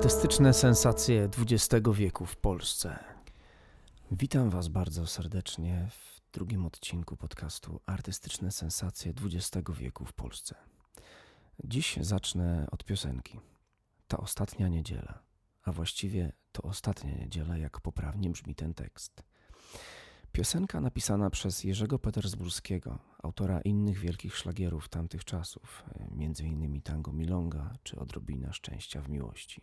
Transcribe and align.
Artystyczne 0.00 0.54
sensacje 0.54 1.28
XX 1.38 1.88
wieku 1.94 2.26
w 2.26 2.36
Polsce. 2.36 2.98
Witam 4.10 4.50
Was 4.50 4.68
bardzo 4.68 5.06
serdecznie 5.06 5.88
w 5.90 6.20
drugim 6.32 6.66
odcinku 6.66 7.16
podcastu 7.16 7.80
Artystyczne 7.86 8.50
sensacje 8.50 9.12
XX 9.12 9.70
wieku 9.78 10.04
w 10.04 10.12
Polsce. 10.12 10.54
Dziś 11.64 11.96
zacznę 12.00 12.66
od 12.70 12.84
piosenki. 12.84 13.40
Ta 14.08 14.16
ostatnia 14.16 14.68
niedziela, 14.68 15.22
a 15.62 15.72
właściwie 15.72 16.32
to 16.52 16.62
ostatnia 16.62 17.14
niedziela, 17.14 17.56
jak 17.56 17.80
poprawnie 17.80 18.30
brzmi 18.30 18.54
ten 18.54 18.74
tekst. 18.74 19.22
Piosenka 20.32 20.80
napisana 20.80 21.30
przez 21.30 21.64
Jerzego 21.64 21.98
Petersburskiego, 21.98 22.98
autora 23.22 23.60
innych 23.60 23.98
wielkich 23.98 24.36
szlagierów 24.36 24.88
tamtych 24.88 25.24
czasów, 25.24 25.84
m.in. 26.18 26.82
Tango 26.82 27.12
Milonga 27.12 27.72
czy 27.82 27.96
Odrobina 27.96 28.52
Szczęścia 28.52 29.00
w 29.02 29.08
Miłości, 29.08 29.62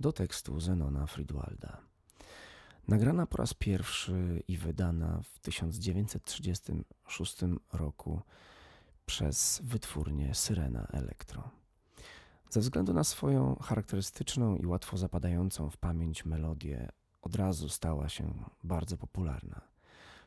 do 0.00 0.12
tekstu 0.12 0.60
Zenona 0.60 1.06
Friedwalda. 1.06 1.80
Nagrana 2.88 3.26
po 3.26 3.36
raz 3.36 3.54
pierwszy 3.54 4.42
i 4.48 4.56
wydana 4.56 5.22
w 5.22 5.38
1936 5.38 7.36
roku 7.72 8.20
przez 9.06 9.60
wytwórnię 9.64 10.34
Syrena 10.34 10.86
Elektro. 10.92 11.50
Ze 12.50 12.60
względu 12.60 12.94
na 12.94 13.04
swoją 13.04 13.56
charakterystyczną 13.56 14.56
i 14.56 14.66
łatwo 14.66 14.96
zapadającą 14.96 15.70
w 15.70 15.76
pamięć 15.76 16.24
melodię, 16.24 16.88
od 17.22 17.34
razu 17.34 17.68
stała 17.68 18.08
się 18.08 18.34
bardzo 18.64 18.96
popularna. 18.96 19.77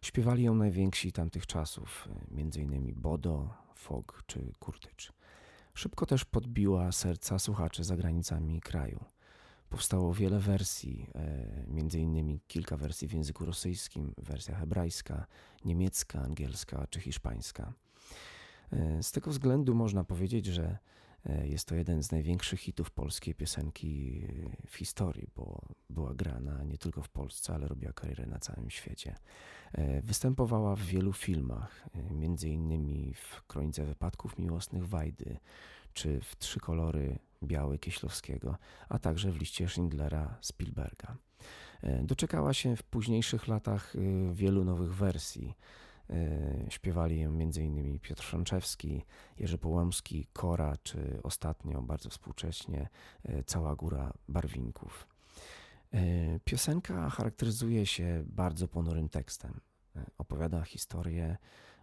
Śpiewali 0.05 0.43
ją 0.43 0.55
najwięksi 0.55 1.11
tamtych 1.11 1.47
czasów, 1.47 2.09
m.in. 2.31 2.93
Bodo, 2.95 3.49
Fog 3.75 4.23
czy 4.27 4.53
Kurtycz. 4.59 5.13
Szybko 5.73 6.05
też 6.05 6.25
podbiła 6.25 6.91
serca 6.91 7.39
słuchaczy 7.39 7.83
za 7.83 7.97
granicami 7.97 8.61
kraju. 8.61 9.05
Powstało 9.69 10.13
wiele 10.13 10.39
wersji, 10.39 11.07
m.in. 11.67 12.39
kilka 12.47 12.77
wersji 12.77 13.07
w 13.07 13.13
języku 13.13 13.45
rosyjskim, 13.45 14.13
wersja 14.17 14.55
hebrajska, 14.55 15.25
niemiecka, 15.65 16.21
angielska 16.21 16.87
czy 16.89 17.01
hiszpańska. 17.01 17.73
Z 19.01 19.11
tego 19.11 19.31
względu 19.31 19.75
można 19.75 20.03
powiedzieć, 20.03 20.45
że 20.45 20.77
E, 21.10 21.10
jest 21.43 21.67
to 21.67 21.75
jeden 21.75 22.03
z 22.03 22.11
największych 22.11 22.59
hitów 22.59 22.91
polskiej 22.91 23.35
piosenki 23.35 24.23
w 24.67 24.75
historii, 24.75 25.27
bo 25.35 25.61
była 25.89 26.13
grana 26.13 26.63
nie 26.63 26.77
tylko 26.77 27.01
w 27.01 27.09
Polsce, 27.09 27.53
ale 27.53 27.67
robiła 27.67 27.93
karierę 27.93 28.25
na 28.25 28.39
całym 28.39 28.69
świecie. 28.69 29.15
E, 29.73 30.01
występowała 30.01 30.75
w 30.75 30.81
wielu 30.81 31.13
filmach, 31.13 31.87
e, 31.93 32.13
między 32.13 32.49
innymi 32.49 33.13
w 33.13 33.43
Kronice 33.47 33.85
Wypadków 33.85 34.37
Miłosnych 34.37 34.87
Wajdy, 34.87 35.37
czy 35.93 36.21
w 36.21 36.37
Trzy 36.37 36.59
Kolory 36.59 37.19
Biały 37.43 37.79
Kieślowskiego, 37.79 38.57
a 38.89 38.99
także 38.99 39.31
w 39.31 39.37
liście 39.37 39.69
Schindlera 39.69 40.37
Spielberga. 40.41 41.17
Doczekała 42.03 42.53
się 42.53 42.75
w 42.75 42.83
późniejszych 42.83 43.47
latach 43.47 43.93
wielu 44.33 44.63
nowych 44.63 44.95
wersji. 44.95 45.55
E, 46.11 46.71
śpiewali 46.71 47.19
ją 47.19 47.29
m.in. 47.29 47.99
Piotr 47.99 48.23
Szonczewski, 48.23 49.05
Jerzy 49.37 49.57
Połomski, 49.57 50.27
Kora, 50.33 50.77
czy 50.83 51.19
ostatnio, 51.23 51.81
bardzo 51.81 52.09
współcześnie, 52.09 52.89
e, 53.23 53.43
cała 53.43 53.75
góra 53.75 54.13
barwinków. 54.27 55.07
E, 55.93 55.99
piosenka 56.39 57.09
charakteryzuje 57.09 57.85
się 57.85 58.23
bardzo 58.25 58.67
ponurym 58.67 59.09
tekstem. 59.09 59.59
Opowiada 60.17 60.61
historię 60.61 61.37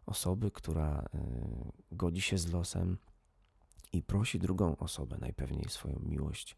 osoby, 0.06 0.50
która 0.50 1.04
godzi 1.92 2.20
się 2.20 2.38
z 2.38 2.52
losem 2.52 2.98
i 3.92 4.02
prosi 4.02 4.38
drugą 4.38 4.76
osobę, 4.76 5.16
najpewniej 5.20 5.68
swoją 5.68 6.00
miłość, 6.00 6.56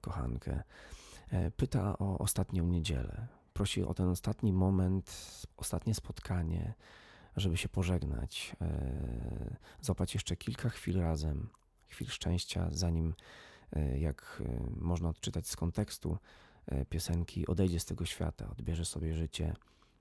kochankę, 0.00 0.62
pyta 1.56 1.98
o 1.98 2.18
ostatnią 2.18 2.66
niedzielę, 2.66 3.26
prosi 3.56 3.82
o 3.82 3.94
ten 3.94 4.08
ostatni 4.08 4.52
moment, 4.52 5.06
ostatnie 5.56 5.94
spotkanie, 5.94 6.74
żeby 7.36 7.56
się 7.56 7.68
pożegnać, 7.68 8.56
e, 8.60 9.56
złapać 9.80 10.14
jeszcze 10.14 10.36
kilka 10.36 10.68
chwil 10.68 11.00
razem, 11.00 11.48
chwil 11.88 12.08
szczęścia, 12.08 12.68
zanim, 12.70 13.14
e, 13.72 13.98
jak 13.98 14.42
e, 14.44 14.70
można 14.80 15.08
odczytać 15.08 15.48
z 15.48 15.56
kontekstu 15.56 16.18
piosenki, 16.88 17.46
odejdzie 17.46 17.80
z 17.80 17.84
tego 17.84 18.04
świata, 18.04 18.50
odbierze 18.50 18.84
sobie 18.84 19.14
życie, 19.14 19.54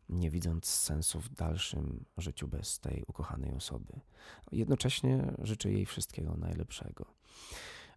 nie 0.09 0.29
widząc 0.29 0.65
sensu 0.65 1.21
w 1.21 1.29
dalszym 1.29 2.05
życiu 2.17 2.47
bez 2.47 2.79
tej 2.79 3.03
ukochanej 3.07 3.53
osoby. 3.53 3.93
Jednocześnie 4.51 5.33
życzę 5.41 5.71
jej 5.71 5.85
wszystkiego 5.85 6.37
najlepszego. 6.37 7.05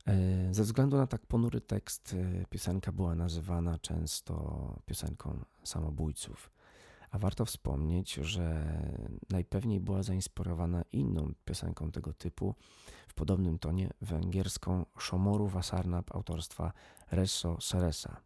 E, 0.06 0.54
ze 0.54 0.62
względu 0.62 0.96
na 0.96 1.06
tak 1.06 1.26
ponury 1.26 1.60
tekst, 1.60 2.14
e, 2.14 2.46
piosenka 2.46 2.92
była 2.92 3.14
nazywana 3.14 3.78
często 3.78 4.34
piosenką 4.86 5.44
samobójców. 5.64 6.50
A 7.10 7.18
warto 7.18 7.44
wspomnieć, 7.44 8.14
że 8.14 8.74
najpewniej 9.30 9.80
była 9.80 10.02
zainspirowana 10.02 10.82
inną 10.92 11.32
piosenką 11.44 11.90
tego 11.90 12.12
typu 12.12 12.54
w 13.08 13.14
podobnym 13.14 13.58
tonie 13.58 13.90
węgierską 14.00 14.86
Szomoru 14.98 15.46
Wasarnap 15.48 16.14
autorstwa 16.14 16.72
Resso 17.10 17.60
Seresa. 17.60 18.20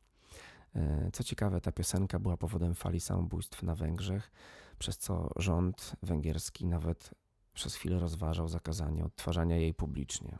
E, 0.74 1.10
co 1.12 1.24
ciekawe, 1.24 1.60
ta 1.60 1.72
piosenka 1.72 2.18
była 2.18 2.36
powodem 2.36 2.74
fali 2.74 3.00
samobójstw 3.00 3.62
na 3.62 3.74
Węgrzech, 3.74 4.32
przez 4.78 4.98
co 4.98 5.30
rząd 5.36 5.96
węgierski 6.02 6.66
nawet 6.66 7.10
przez 7.54 7.74
chwilę 7.74 7.98
rozważał 7.98 8.48
zakazanie 8.48 9.04
odtwarzania 9.04 9.56
jej 9.56 9.74
publicznie. 9.74 10.38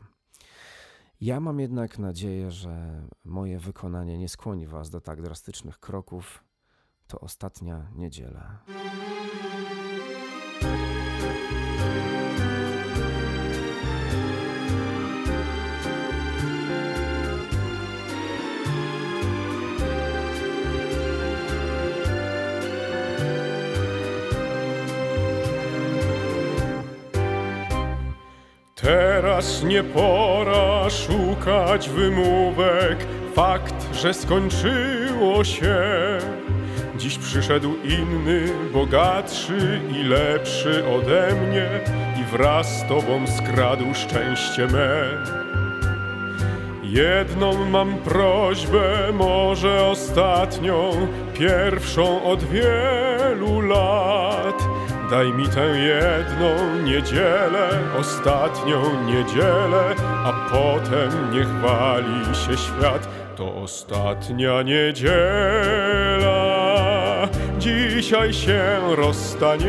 Ja 1.23 1.39
mam 1.39 1.59
jednak 1.59 1.99
nadzieję, 1.99 2.51
że 2.51 3.01
moje 3.23 3.59
wykonanie 3.59 4.17
nie 4.17 4.29
skłoni 4.29 4.67
Was 4.67 4.89
do 4.89 5.01
tak 5.01 5.21
drastycznych 5.21 5.79
kroków. 5.79 6.43
To 7.07 7.19
ostatnia 7.19 7.87
niedziela. 7.95 8.63
Teraz 28.83 29.63
nie 29.63 29.83
pora 29.83 30.89
szukać 30.89 31.89
wymówek, 31.89 32.97
fakt, 33.35 33.95
że 33.95 34.13
skończyło 34.13 35.43
się. 35.43 35.77
Dziś 36.97 37.17
przyszedł 37.17 37.75
inny, 37.83 38.45
bogatszy 38.73 39.81
i 39.91 40.03
lepszy 40.03 40.83
ode 40.87 41.35
mnie 41.35 41.69
i 42.21 42.23
wraz 42.23 42.79
z 42.79 42.87
tobą 42.87 43.27
skradł 43.27 43.85
szczęście 43.93 44.67
me. 44.67 45.23
Jedną 46.83 47.65
mam 47.65 47.97
prośbę, 47.97 49.11
może 49.13 49.85
ostatnią, 49.85 50.91
pierwszą 51.33 52.23
od 52.23 52.43
wielu 52.43 53.61
lat 53.61 54.63
Daj 55.09 55.33
mi 55.33 55.47
tę 55.47 55.67
jedną 55.67 56.81
niedzielę, 56.83 57.69
ostatnią 57.99 59.03
niedzielę, 59.05 59.95
a 60.25 60.33
potem 60.51 61.31
niech 61.31 61.47
wali 61.47 62.35
się 62.35 62.57
świat. 62.57 63.07
To 63.35 63.55
ostatnia 63.55 64.61
niedziela, 64.61 65.17
dzisiaj 67.59 68.33
się 68.33 68.79
rozstaniemy, 68.95 69.63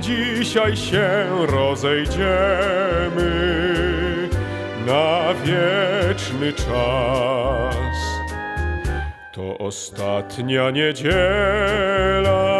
dzisiaj 0.00 0.76
się 0.76 1.26
rozejdziemy 1.46 2.16
na 4.86 5.34
wieczny 5.44 6.52
czas. 6.52 7.96
To 9.32 9.58
ostatnia 9.58 10.70
niedziela 10.70 12.55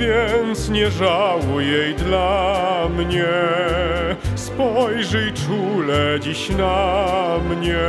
więc 0.00 0.68
nie 0.68 0.90
żałuj 0.90 1.72
jej 1.72 1.94
dla 1.94 2.88
mnie. 2.98 3.26
Spojrzyj 4.34 5.32
czule 5.32 6.20
dziś 6.20 6.50
na 6.50 7.04
mnie, 7.50 7.88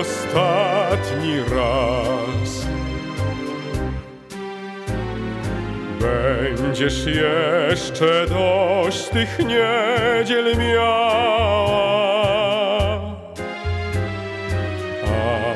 ostatni 0.00 1.38
raz. 1.40 2.66
Będziesz 6.00 7.06
jeszcze 7.06 8.26
dość 8.26 9.08
tych 9.08 9.38
niedziel 9.38 10.56
miała. 10.58 11.54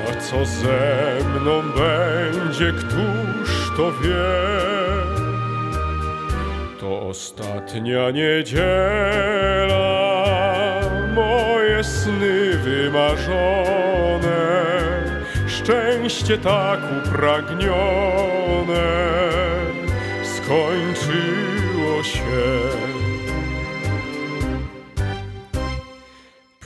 A 0.09 0.21
co 0.21 0.45
ze 0.45 1.19
mną 1.35 1.63
będzie, 1.63 2.73
któż 2.73 3.77
to 3.77 3.93
wie? 3.93 4.78
Ostatnia 7.19 8.11
niedziela, 8.11 8.81
moje 11.15 11.85
sny 11.85 12.59
wymarzone, 12.65 14.41
szczęście 15.47 16.39
tak 16.39 16.81
upragnione 16.99 18.89
skończyło 20.37 22.03
się. 22.03 22.23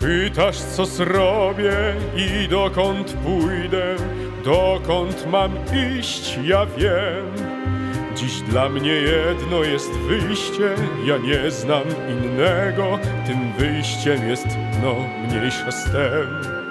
Pytasz, 0.00 0.58
co 0.58 0.87
zrobię 0.87 1.94
i 2.16 2.49
dokąd 2.49 3.12
pójdę, 3.12 3.96
dokąd 4.44 5.26
mam 5.31 5.52
iść, 5.99 6.38
ja 6.44 6.66
wiem. 6.66 7.62
Dziś 8.14 8.41
dla 8.41 8.69
mnie 8.69 8.93
jedno 8.93 9.62
jest 9.62 9.93
wyjście, 9.93 10.75
ja 11.05 11.17
nie 11.17 11.50
znam 11.50 11.82
innego, 12.09 12.99
tym 13.26 13.53
wyjściem 13.59 14.29
jest, 14.29 14.47
no, 14.82 14.94
mniejsza 15.29 15.70
z 15.70 15.85
tem. 15.85 16.62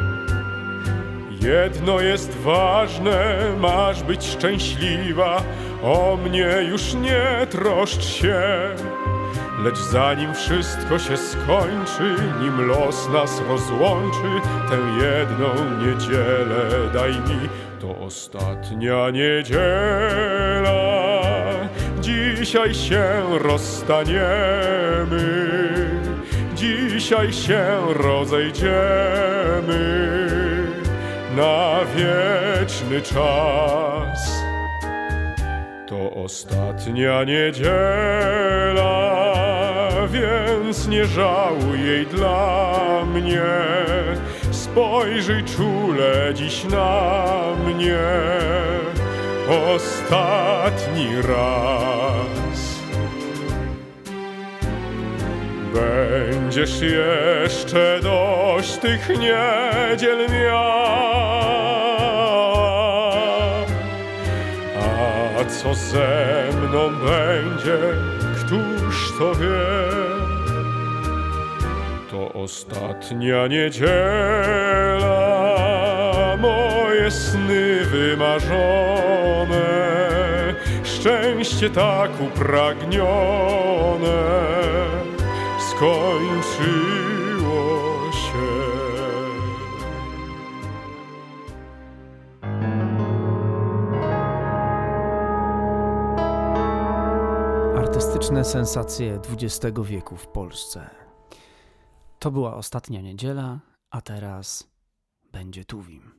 Jedno 1.41 2.01
jest 2.01 2.37
ważne, 2.37 3.35
masz 3.59 4.03
być 4.03 4.25
szczęśliwa, 4.25 5.43
o 5.83 6.17
mnie 6.23 6.49
już 6.69 6.93
nie 6.93 7.47
troszcz 7.49 8.05
się. 8.05 8.41
Lecz 9.63 9.77
zanim 9.77 10.33
wszystko 10.33 10.99
się 10.99 11.17
skończy, 11.17 12.15
nim 12.41 12.67
los 12.67 13.09
nas 13.09 13.41
rozłączy, 13.49 14.29
tę 14.69 14.77
jedną 15.05 15.47
niedzielę 15.85 16.89
daj 16.93 17.11
mi, 17.11 17.49
to 17.79 17.97
ostatnia 17.99 19.09
niedziela. 19.09 21.00
Dzisiaj 22.41 22.73
się 22.73 23.03
rozstaniemy, 23.39 24.15
dzisiaj 26.55 27.33
się 27.33 27.63
rozejdziemy 27.93 28.71
na 31.35 31.79
wieczny 31.95 33.01
czas. 33.01 34.43
To 35.87 36.11
ostatnia 36.13 37.23
niedziela, 37.23 38.83
więc 40.07 40.87
nie 40.87 41.05
żałuj 41.05 41.85
jej 41.85 42.05
dla 42.05 42.79
mnie. 43.05 43.41
Spojrzyj 44.51 45.43
czule 45.43 46.33
dziś 46.33 46.63
na 46.63 47.41
mnie 47.65 47.99
ostatni 49.47 51.21
raz. 51.21 51.90
Będziesz 55.73 56.81
jeszcze 56.81 57.99
dość 58.03 58.77
tych 58.77 59.09
niedziel 59.09 60.27
miał. 60.29 60.81
A 65.39 65.45
co 65.45 65.75
ze 65.75 66.43
mną 66.61 66.89
będzie, 66.89 67.77
któż 68.39 69.13
to 69.19 69.35
wie? 69.35 69.91
To 72.11 72.33
ostatnia 72.33 73.47
niedziela, 73.47 73.97
moje 76.39 77.11
sny 77.11 77.85
wymarzone 77.85 79.11
szczęście 80.83 81.69
tak 81.69 82.11
upragnione 82.21 83.01
skończyło 85.81 87.71
się. 88.11 88.47
Artystyczne 97.77 98.43
sensacje 98.43 99.19
XX 99.31 99.79
wieku 99.83 100.17
w 100.17 100.27
Polsce. 100.27 100.89
To 102.19 102.31
była 102.31 102.55
ostatnia 102.55 103.01
niedziela, 103.01 103.59
a 103.89 104.01
teraz 104.01 104.67
będzie 105.31 105.65
Tuwim. 105.65 106.11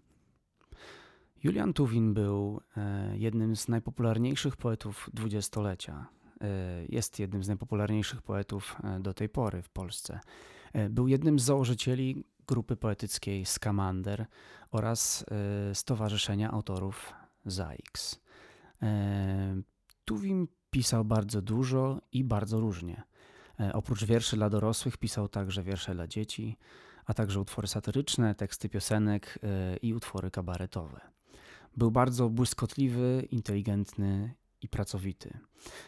Julian 1.42 1.72
Tuwin 1.72 2.14
był 2.14 2.60
e, 2.76 3.12
jednym 3.18 3.56
z 3.56 3.68
najpopularniejszych 3.68 4.56
poetów 4.56 5.10
dwudziestolecia. 5.14 6.21
E, 6.42 6.46
jest 6.88 7.18
jednym 7.18 7.44
z 7.44 7.48
najpopularniejszych 7.48 8.22
poetów 8.22 8.76
e, 8.84 9.00
do 9.00 9.14
tej 9.14 9.28
pory 9.28 9.62
w 9.62 9.68
Polsce. 9.68 10.20
Był 10.90 11.08
jednym 11.08 11.38
z 11.38 11.44
założycieli 11.44 12.24
grupy 12.46 12.76
poetyckiej 12.76 13.46
Skamander 13.46 14.26
oraz 14.70 15.24
Stowarzyszenia 15.74 16.50
Autorów 16.50 17.12
ZAIX. 17.46 18.20
Tuwim 20.04 20.48
pisał 20.70 21.04
bardzo 21.04 21.42
dużo 21.42 22.00
i 22.12 22.24
bardzo 22.24 22.60
różnie. 22.60 23.02
Oprócz 23.72 24.04
wierszy 24.04 24.36
dla 24.36 24.50
dorosłych 24.50 24.96
pisał 24.96 25.28
także 25.28 25.62
wiersze 25.62 25.94
dla 25.94 26.06
dzieci, 26.06 26.56
a 27.04 27.14
także 27.14 27.40
utwory 27.40 27.68
satyryczne, 27.68 28.34
teksty 28.34 28.68
piosenek 28.68 29.38
i 29.82 29.94
utwory 29.94 30.30
kabaretowe. 30.30 31.00
Był 31.76 31.90
bardzo 31.90 32.28
błyskotliwy, 32.28 33.28
inteligentny 33.30 34.34
i 34.62 34.68
pracowity. 34.68 35.38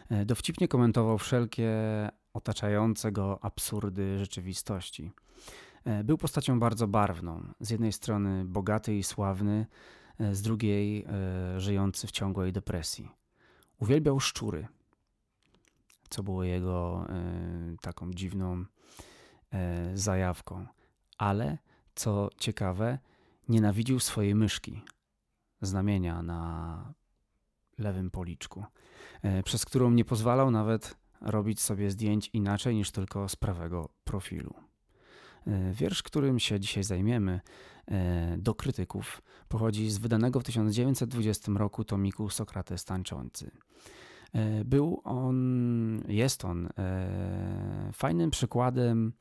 E, 0.09 0.25
dowcipnie 0.25 0.67
komentował 0.67 1.17
wszelkie 1.17 1.71
otaczające 2.33 3.11
go 3.11 3.43
absurdy 3.43 4.19
rzeczywistości. 4.19 5.11
E, 5.85 6.03
był 6.03 6.17
postacią 6.17 6.59
bardzo 6.59 6.87
barwną. 6.87 7.53
Z 7.59 7.69
jednej 7.69 7.91
strony 7.91 8.45
bogaty 8.45 8.97
i 8.97 9.03
sławny, 9.03 9.65
e, 10.19 10.35
z 10.35 10.41
drugiej 10.41 11.05
żyjący 11.57 12.07
w 12.07 12.11
ciągłej 12.11 12.53
depresji. 12.53 13.11
Uwielbiał 13.79 14.19
szczury, 14.19 14.67
co 16.09 16.23
było 16.23 16.43
jego 16.43 17.07
taką 17.81 18.13
dziwną 18.13 18.65
zajawką. 19.93 20.65
Ale, 21.17 21.57
co 21.95 22.29
ciekawe, 22.37 22.99
nienawidził 23.49 23.99
swojej 23.99 24.35
myszki, 24.35 24.81
znamienia 25.61 26.21
na 26.21 26.93
lewym 27.77 28.11
policzku, 28.11 28.65
e, 29.21 29.43
przez 29.43 29.65
którą 29.65 29.91
nie 29.91 30.05
pozwalał 30.05 30.51
nawet 30.51 30.97
robić 31.21 31.61
sobie 31.61 31.91
zdjęć 31.91 32.29
inaczej 32.33 32.75
niż 32.75 32.91
tylko 32.91 33.29
z 33.29 33.35
prawego 33.35 33.89
profilu. 34.03 34.53
E, 35.47 35.73
wiersz, 35.73 36.03
którym 36.03 36.39
się 36.39 36.59
dzisiaj 36.59 36.83
zajmiemy, 36.83 37.41
e, 37.87 38.37
do 38.37 38.55
krytyków, 38.55 39.21
pochodzi 39.47 39.89
z 39.89 39.97
wydanego 39.97 40.39
w 40.39 40.43
1920 40.43 41.57
roku 41.57 41.83
tomiku 41.83 42.29
Sokrates 42.29 42.85
Tańczący. 42.85 43.51
Był 44.65 45.01
on, 45.03 46.03
jest 46.07 46.45
on 46.45 46.69
fajnym 47.93 48.31
przykładem 48.31 49.13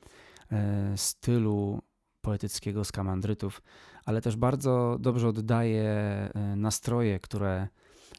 stylu 0.97 1.83
poetyckiego 2.21 2.85
skamandrytów, 2.85 3.63
ale 4.05 4.21
też 4.21 4.37
bardzo 4.37 4.97
dobrze 5.01 5.29
oddaje 5.29 5.93
nastroje, 6.57 7.21
które 7.21 7.69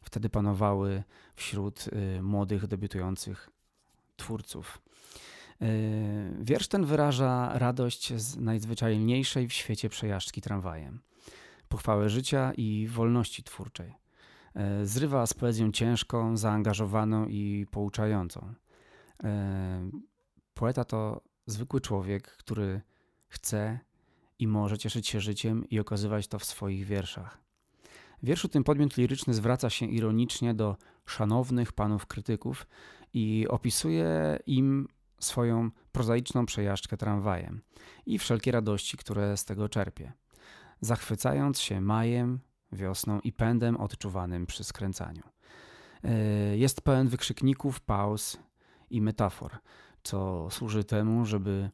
wtedy 0.02 0.28
panowały 0.28 1.02
wśród 1.34 1.84
e, 1.92 2.22
młodych, 2.22 2.66
debiutujących 2.66 3.50
twórców. 4.16 4.82
E, 5.60 5.66
wiersz 6.40 6.68
ten 6.68 6.84
wyraża 6.84 7.58
radość 7.58 8.12
z 8.14 8.36
najzwyczajniejszej 8.36 9.48
w 9.48 9.52
świecie 9.52 9.88
przejażdżki 9.88 10.40
tramwajem, 10.40 11.00
pochwałę 11.68 12.10
życia 12.10 12.52
i 12.56 12.88
wolności 12.90 13.42
twórczej. 13.42 13.94
Zrywa 14.82 15.26
z 15.26 15.34
poezją 15.34 15.72
ciężką, 15.72 16.36
zaangażowaną 16.36 17.26
i 17.26 17.66
pouczającą. 17.70 18.54
Poeta 20.54 20.84
to 20.84 21.20
zwykły 21.46 21.80
człowiek, 21.80 22.36
który 22.36 22.80
chce 23.28 23.78
i 24.38 24.46
może 24.48 24.78
cieszyć 24.78 25.08
się 25.08 25.20
życiem 25.20 25.68
i 25.68 25.80
okazywać 25.80 26.28
to 26.28 26.38
w 26.38 26.44
swoich 26.44 26.86
wierszach. 26.86 27.45
W 28.22 28.26
wierszu 28.26 28.48
tym 28.48 28.64
podmiot 28.64 28.96
liryczny 28.96 29.34
zwraca 29.34 29.70
się 29.70 29.86
ironicznie 29.86 30.54
do 30.54 30.76
szanownych 31.06 31.72
panów 31.72 32.06
krytyków 32.06 32.66
i 33.12 33.46
opisuje 33.48 34.38
im 34.46 34.88
swoją 35.20 35.70
prozaiczną 35.92 36.46
przejażdżkę 36.46 36.96
tramwajem 36.96 37.62
i 38.06 38.18
wszelkie 38.18 38.52
radości, 38.52 38.96
które 38.96 39.36
z 39.36 39.44
tego 39.44 39.68
czerpie, 39.68 40.12
zachwycając 40.80 41.60
się 41.60 41.80
majem, 41.80 42.40
wiosną 42.72 43.20
i 43.20 43.32
pędem 43.32 43.76
odczuwanym 43.76 44.46
przy 44.46 44.64
skręcaniu. 44.64 45.22
E, 46.04 46.56
jest 46.56 46.80
pełen 46.80 47.08
wykrzykników, 47.08 47.80
pauz 47.80 48.38
i 48.90 49.02
metafor, 49.02 49.58
co 50.06 50.48
służy 50.50 50.84
temu, 50.84 51.24
żeby 51.24 51.70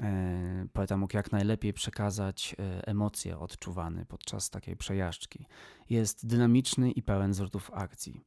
e, 0.00 0.66
poeta 0.72 0.96
mógł 0.96 1.16
jak 1.16 1.32
najlepiej 1.32 1.72
przekazać 1.72 2.56
e, 2.58 2.86
emocje 2.86 3.38
odczuwane 3.38 4.06
podczas 4.06 4.50
takiej 4.50 4.76
przejażdżki. 4.76 5.46
Jest 5.90 6.26
dynamiczny 6.26 6.90
i 6.90 7.02
pełen 7.02 7.34
zwrotów 7.34 7.70
akcji. 7.74 8.20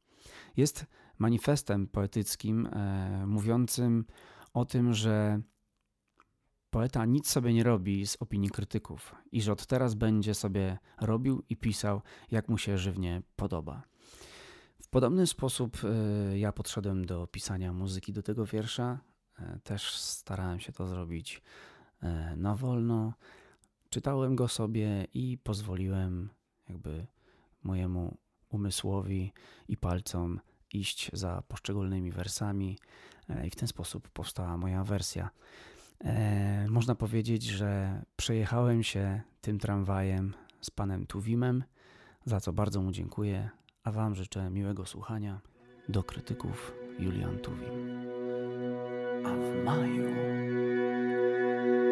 Jest 0.56 0.86
manifestem 1.18 1.86
poetyckim 1.86 2.66
e, 2.66 3.26
mówiącym 3.26 4.04
o 4.54 4.64
tym, 4.64 4.94
że 4.94 5.40
poeta 6.70 7.04
nic 7.04 7.30
sobie 7.30 7.54
nie 7.54 7.62
robi 7.62 8.06
z 8.06 8.16
opinii 8.16 8.50
krytyków 8.50 9.14
i 9.32 9.42
że 9.42 9.52
od 9.52 9.66
teraz 9.66 9.94
będzie 9.94 10.34
sobie 10.34 10.78
robił 11.00 11.42
i 11.48 11.56
pisał, 11.56 12.02
jak 12.30 12.48
mu 12.48 12.58
się 12.58 12.78
żywnie 12.78 13.22
podoba. 13.36 13.82
W 14.82 14.88
podobny 14.88 15.26
sposób 15.26 15.78
ja 16.34 16.52
podszedłem 16.52 17.04
do 17.04 17.26
pisania 17.26 17.72
muzyki 17.72 18.12
do 18.12 18.22
tego 18.22 18.46
wiersza. 18.46 18.98
Y, 19.40 19.60
też 19.60 19.96
starałem 19.96 20.60
się 20.60 20.72
to 20.72 20.86
zrobić 20.86 21.42
y, 22.02 22.06
na 22.36 22.54
wolno. 22.54 23.12
Czytałem 23.90 24.36
go 24.36 24.48
sobie 24.48 25.06
i 25.14 25.38
pozwoliłem 25.42 26.28
jakby 26.68 27.06
mojemu 27.62 28.16
umysłowi 28.48 29.32
i 29.68 29.76
palcom 29.76 30.40
iść 30.72 31.10
za 31.12 31.42
poszczególnymi 31.48 32.12
wersami 32.12 32.78
i 33.44 33.50
w 33.50 33.56
ten 33.56 33.68
sposób 33.68 34.08
powstała 34.08 34.56
moja 34.56 34.84
wersja. 34.84 35.30
Można 36.68 36.94
powiedzieć, 36.94 37.42
że 37.42 38.02
przejechałem 38.16 38.82
się 38.82 39.20
tym 39.40 39.58
tramwajem 39.58 40.34
z 40.60 40.70
panem 40.70 41.06
Tuwimem, 41.06 41.64
za 42.24 42.40
co 42.40 42.52
bardzo 42.52 42.82
mu 42.82 42.92
dziękuję 42.92 43.50
a 43.88 43.92
Wam 43.92 44.14
życzę 44.14 44.50
miłego 44.50 44.86
słuchania. 44.86 45.40
Do 45.88 46.02
krytyków 46.02 46.72
Julian 46.98 47.38
Tuwim. 47.38 48.07
A 49.24 49.28
w 49.28 49.64
maju 49.64 50.08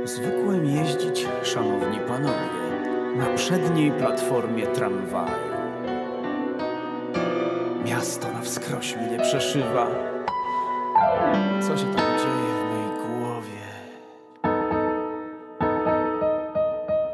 zwykłem 0.04 0.66
jeździć, 0.66 1.26
szanowni 1.42 1.98
panowie, 2.08 2.66
na 3.16 3.26
przedniej 3.36 3.92
platformie 3.92 4.66
tramwaju. 4.66 5.56
Miasto 7.84 8.32
na 8.32 8.40
wskroś 8.40 8.96
mnie 8.96 9.18
przeszywa. 9.20 9.86
Co 11.60 11.76
się 11.76 11.84
tam 11.84 12.18
dzieje 12.18 12.52
w 12.58 12.64
mej 12.72 12.88
głowie? 13.06 13.66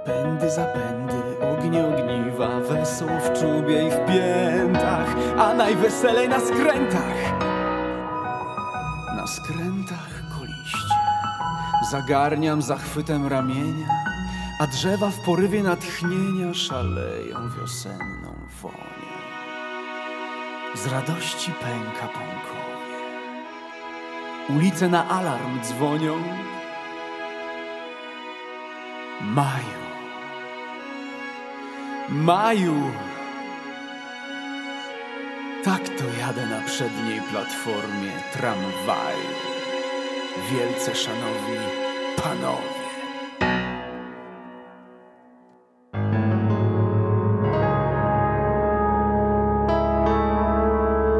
Pędy 0.04 0.50
za 0.50 0.64
pędy 0.64 1.14
ognie 1.52 1.86
ogniwa, 1.86 2.60
wesoło 2.60 3.20
w 3.20 3.40
czubie 3.40 3.86
i 3.86 3.90
w 3.90 3.96
piętach, 4.06 5.14
a 5.38 5.54
najweselej 5.54 6.28
na 6.28 6.40
skrętach. 6.40 7.21
Zagarniam 11.92 12.62
zachwytem 12.62 13.26
ramienia, 13.26 13.88
a 14.58 14.66
drzewa 14.66 15.10
w 15.10 15.20
porywie 15.20 15.62
natchnienia 15.62 16.54
szaleją 16.54 17.48
wiosenną 17.58 18.34
wonią. 18.62 19.12
Z 20.74 20.86
radości 20.86 21.52
pęka 21.52 22.06
pąkowie, 22.08 22.98
ulice 24.56 24.88
na 24.88 25.08
alarm 25.08 25.60
dzwonią. 25.62 26.14
Mają 29.20 29.82
Maju! 32.08 32.90
Tak 35.64 35.88
to 35.88 36.04
jadę 36.20 36.46
na 36.46 36.62
przedniej 36.62 37.20
platformie 37.20 38.12
tramwaju. 38.32 39.61
Wielce 40.36 40.94
szanowni 40.94 41.56
panowie. 42.22 42.82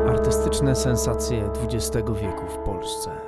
Artystyczne 0.09 0.77
sensacje 0.77 1.53
XX 1.53 1.97
wieku 2.21 2.47
w 2.47 2.59
Polsce. 2.59 3.21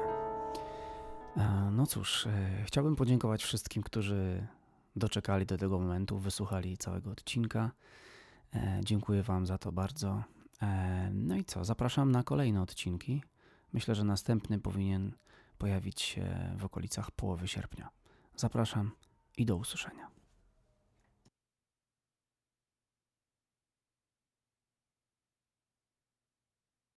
E, 1.36 1.70
no 1.72 1.86
cóż, 1.86 2.26
e, 2.26 2.30
chciałbym 2.64 2.96
podziękować 2.96 3.44
wszystkim, 3.44 3.82
którzy 3.82 4.46
doczekali 4.96 5.46
do 5.46 5.58
tego 5.58 5.78
momentu, 5.78 6.18
wysłuchali 6.18 6.78
całego 6.78 7.10
odcinka. 7.10 7.70
E, 8.54 8.80
dziękuję 8.84 9.22
Wam 9.22 9.46
za 9.46 9.58
to 9.58 9.72
bardzo. 9.72 10.22
No 11.12 11.36
i 11.36 11.44
co? 11.44 11.64
Zapraszam 11.64 12.12
na 12.12 12.22
kolejne 12.22 12.62
odcinki. 12.62 13.22
Myślę, 13.72 13.94
że 13.94 14.04
następny 14.04 14.60
powinien 14.60 15.12
pojawić 15.64 16.02
się 16.02 16.54
w 16.56 16.64
okolicach 16.64 17.10
połowy 17.10 17.48
sierpnia. 17.48 17.90
Zapraszam 18.36 18.90
i 19.36 19.46
do 19.46 19.56
usłyszenia. 19.56 20.13